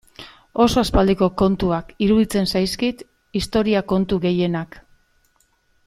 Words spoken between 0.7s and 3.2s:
aspaldiko kontuak iruditzen zaizkit